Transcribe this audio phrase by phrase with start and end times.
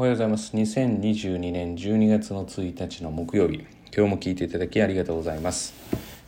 [0.00, 0.56] おはようございます。
[0.56, 5.74] 2022年12月の1日の木曜日、今日も聞いていただきありがとうございます。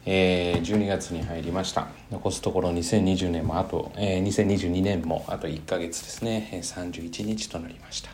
[0.04, 1.88] えー、12月に入りました。
[2.10, 8.10] 残すところ2020年もあと、えー、2022年もあと1ヶ月ですね、31日となりました。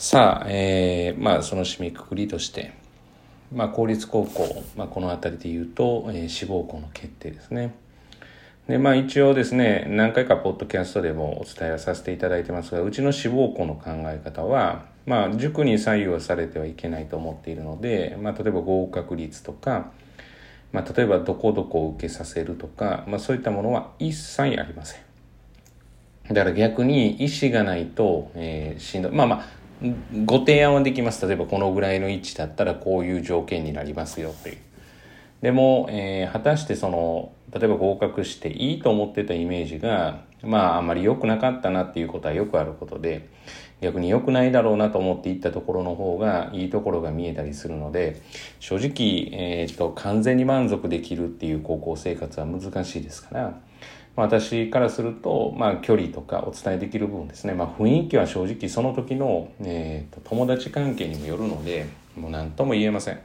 [0.00, 2.72] さあ、えー、まあその締めくくりとして、
[3.54, 7.72] まあ公立高校、まあこの辺りで言うと、えー、志望校の決定ですね。
[8.68, 19.90] で、まあ一応ですね、何回かポッドキャストでもお伝えさせていただいてますが、うちの志望校の考え方は、まあ塾に左右されてはいけないと思っているので、まあ例えば合格率とか、
[20.70, 25.00] まあ例えばどこどこを受けさせるとか、まあそういったものは一切ありません。
[26.28, 29.12] だから逆に意思がないと、えー、しんどい。
[29.12, 29.44] まあまあ、
[30.26, 31.26] ご提案はできます。
[31.26, 34.58] 例えばこのぐらいの位置だったらこういう条件になりますよという。
[35.42, 43.28] でも、えー、果たしてその、例えば合格していいと思ってたイメージが、まああんまり良くなかったなっていうことはよくあることで、
[43.80, 48.20] 逆に良くないだろうなと思っていったところの方がいいところが見えたりするので、
[48.58, 53.60] 正直、えー、と完全に満足できるっていう高校生活は難しいですから、
[54.16, 61.86] 私からすると、まあ、距離とかお伝えできる部分ですね、まあ、雰囲気は正直その時の、えーと友達関係にもよるので
[62.16, 63.20] もう何とも言えません。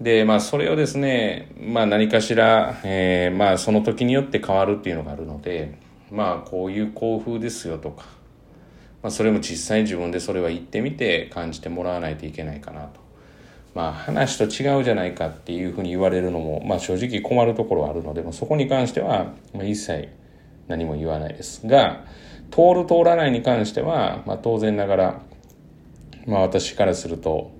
[0.00, 5.78] で、まあ、それをですね、まあ、何かしら、えー、まあ、その時によって変わるっていうのがあるので、
[6.10, 8.04] まあ、こういう校風ですよとか、
[9.02, 13.04] まあ、それも実際に自分でそれは言ってみて感じてもらわないといけないかなと。
[13.74, 20.08] まあ、話と違うじゃないかっていうふうに言われるのも、まあ、正直困るところはあるので、まあ、そこに関しては、まあ、一切
[20.68, 22.04] 何も言わないですが、
[22.50, 25.20] 通る通らないに関しては、まあ、当然ながら、
[26.26, 27.50] まあ、私からすると、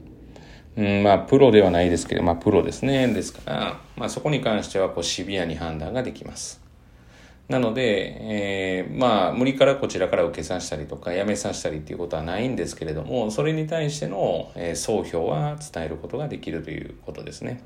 [0.77, 3.07] うん、まあ、プロではないですけど、まあ、プロですね。
[3.09, 6.61] ですから、まあ、そこに関しては、こう、シビアに判断ができます。
[7.49, 17.63] なので、えー、まあ、無理からこちらから受けさせたりとか、やめさせたりっていうことはないんですけれども、それに対しての、えー、総評は伝えることができるということですね。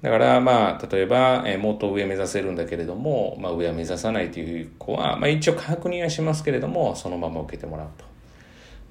[0.00, 8.13] だから、まあ、例えば、えー、もっと上目指せるんだけれども、まあ、上は目指さないという子は、まあ、一応確認はしますけれども、そのまま受けてもらうと。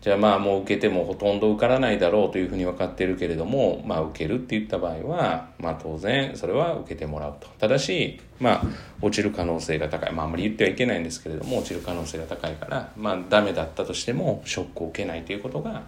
[0.03, 7.47] じゃあまあもう受けてもほとんど受からないだろうというふうに分かってるけれども、まあ受けるって言った場合は、まあ当然それは受けてもらうと。
[7.57, 8.63] ただし、まあ
[9.01, 10.11] 落ちる可能性が高い。
[10.11, 15.83] まああんまり言ってはいけないんですけれども、落ちる可能性が高いから、まあダメだったとしてもショックを受けないということが、ま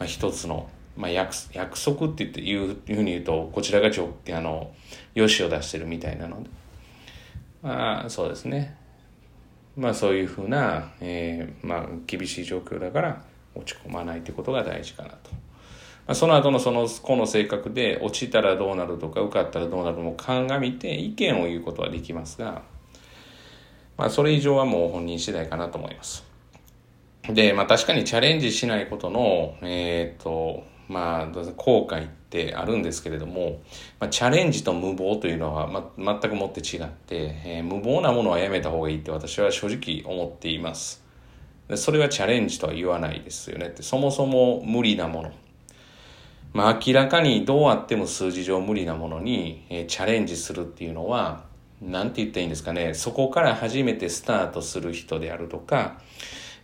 [0.00, 4.74] あ一つの、まあ約約束って言っていうふうに言うと、こちらがちょあの、
[5.14, 6.50] よしを出してるみたいなので、
[7.62, 8.76] まあそうですね。
[9.74, 13.22] まあそういうふうな、えー、まあ厳しい状況だから、
[13.54, 15.30] 落ち込まないということが大事かなと。
[16.06, 22.62] まあ、その後のその子の性格で落ちたらどうなるとか受かったらどうなるも鑑みて意見を言うことはできますが、
[23.96, 26.24] まあ、それ以上はもう本人次第かなと思います。
[27.28, 33.62] で、まあ確かにチャレンジしないことの、えっ、ー、と、まあ、後悔ってあるんですけれども、
[33.98, 35.66] まあ、チャレンジと無謀というのは、
[35.96, 41.03] ま、全くもって違って、えー、無謀なものはやめた方がいいって私は正直思っています。
[41.76, 43.82] それはチャレンジとは言わないですよねって。
[43.82, 45.32] そもそも無理なもの。
[46.52, 51.44] まあ明らかにどうあっても数字上無理なものに、え、チャレンジするっていうのは、
[51.80, 52.94] なんて言ったらいいんですかね。
[52.94, 55.98] そこから初めてスタートする人であるとか、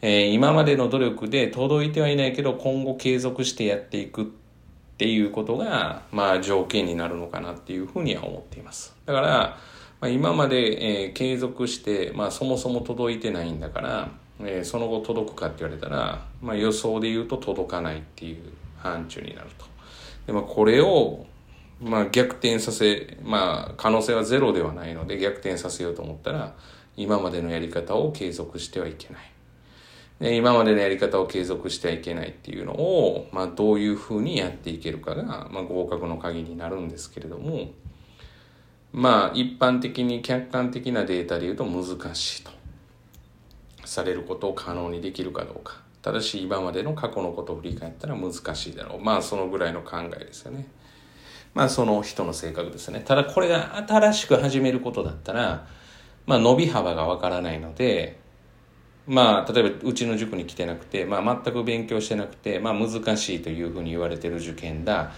[0.02, 4.26] えー、今までの努力で届いてはいないけど今後継続してやっていくっ
[4.96, 8.94] ていうことが、まあ条件になるのかなっていうふうには思っています。
[9.06, 9.28] だから、
[10.00, 14.08] まあ、今まで、えー、継続して、まあそもそも届いてないんだから、
[14.44, 19.66] えー、その後届くかって言われたら、まあ、予想で言うと届かないっていう範疇になると。
[20.26, 21.26] でまあ、これを、
[21.80, 26.54] まあ、逆転させ、まあ、可能性はゼロではないので逆転させようと思ったら
[26.96, 29.30] 今までのやり方を継続してはいけない。
[30.20, 37.70] で今までのやり方を継続してはいけないっていうのを、まあ、どういうふうにやっていけるかが、まあ、合格の鍵になるんですけれども
[38.92, 42.59] まあ一般的に客観的なデータで言うと難しいと。
[43.90, 45.80] されることを可能にできるかどうか。
[46.00, 49.00] ただし今までの過去のことを振り返ったら難しいだろう。
[49.00, 50.68] まあそのぐらいの考えですよね。
[51.54, 53.02] まあその人の性格ですね。
[53.04, 55.66] ただこれが新しく始めることだったら、
[56.24, 58.20] まあ伸び幅がわからないので、
[59.08, 65.10] まあ例えばうちの塾に来てなくて、まあ全く勉強してなくて、まあ難しいというふうに言われてる受験だ。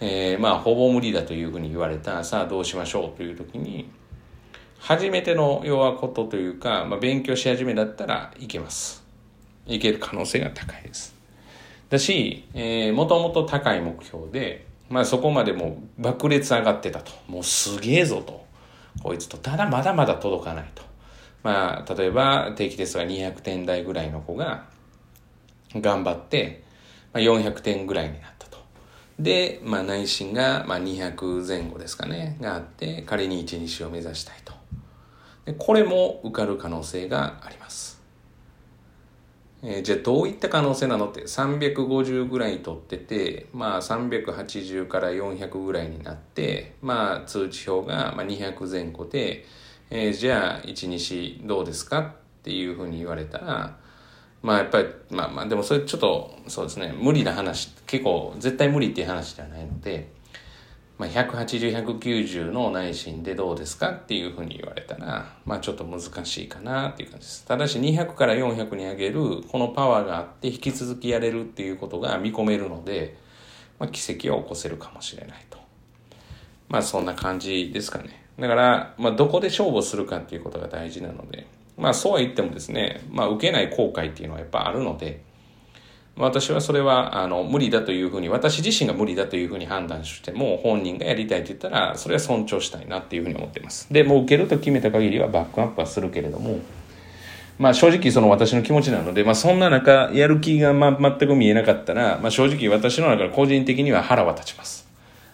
[0.00, 2.24] えー、まあほぼ無理だというふうに言われた。
[2.24, 3.90] さあどうしましょうという時に、
[4.84, 9.02] 初めての要はことというか、まあ、勉強し始めだったらいけます。
[9.66, 11.14] いける可能性が高いです。
[11.88, 17.12] だし、えー、もともと高い目標で、まあそこまでもう爆裂上がってたと。
[17.28, 18.44] もうすげえぞと。
[19.02, 19.38] こいつと。
[19.38, 20.82] ただまだまだ届かないと。
[21.42, 24.66] まあ、例えば定期テストが200点台ぐらいの子が、
[25.74, 26.62] 頑張って、
[27.14, 28.58] まあ、400点ぐらいになったと。
[29.18, 34.63] で、まあ、内心が、まあ、200前後ですかね、があって、仮に1日を目指したいと。
[35.44, 38.02] でこれも受かる可能性があります。
[39.62, 49.46] えーじゃあどういった可能性なのって350ぐらい取ってて、まあ、380から400ぐらいになって、まあ、通知表が200前後で、
[49.90, 52.12] えーじゃあ1日どうですかっ
[52.42, 53.78] ていうふうに言われたら
[54.42, 60.12] まあやっぱりまあまあでもそれちょっとそうですね無理な話結構絶対無理っていう話ではないので、
[60.96, 67.44] まあ、180190の内心でどうですかっていうふうに言われたらまあちょっと難しいかなっていう感じです。
[67.44, 73.16] ただし200から400に上げるこのパワーがあって引き続きやれるっていうことが見込めるので、
[73.78, 75.58] まあ、奇跡を起こせるかもしれないと。
[76.68, 78.24] まあそんな感じですかね。
[78.38, 81.46] だから、まあ、どこで勝負するかっていうことが大事なので
[81.76, 85.22] まあそうは言ってもですね、まあ、受けない後悔っていうのはやっぱあるので
[86.16, 96.60] 私はそれはあの無理だというふうに私自身が無理だというふうに判断しても本人がやりたいと言ったらそれは尊重したいなっていうふうに思っていますでもう受けると決めた限りはバックアップはするけれども
[97.58, 104.88] まあ正直その私の気持ちなので、まあそんな中やる気がま全く見えなかったら、まあ正直私の中で個人的には腹は立ちます。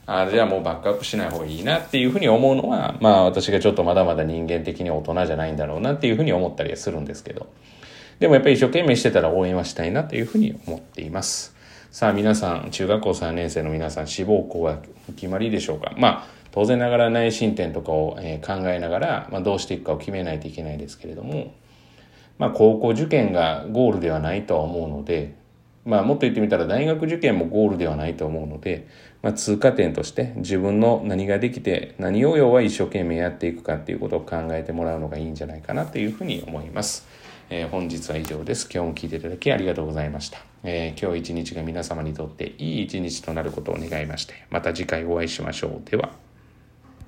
[0.06, 7.47] あじゃあもうバックアップしない方がいいなっていうふうに思うのは、まあ私がちょっとまだまだ人間的に大人じゃないんだろうなっていうふうに思ったりはするんですけど。
[8.21, 11.57] でもやっぱり一生懸命してたら応援はしたいなというふうに思っています。
[11.91, 14.79] さあ皆さん、中学校3年生の皆さん、志望校は
[15.17, 15.95] 決まりでしょうか？
[15.97, 21.55] まあ当然ながら内申点とかを、考えながら、まあ、どうしていくかを決めないといけないですけれども、
[22.39, 25.37] まあ、高校受験がゴールではないとは思うので、
[25.87, 28.89] まあ、もっと言ってみたら大学受験もゴールではないと思うので、
[29.23, 37.09] まあ、通過点として自分の何ができて何を要は一生懸命やっていくかっていうことを考えてもらうのがいいんじゃないかなというふうに思います。
[37.52, 38.69] えー本日は以上です。
[38.73, 40.38] 今日も聞いていただきありがとうございました。
[40.62, 45.91] えー今日一日が皆様にとっていい一日となることを願いまして、また次回お会いしましょう。
[45.91, 46.30] では。